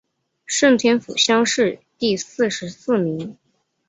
[0.47, 3.37] 顺天府乡试第四十四名。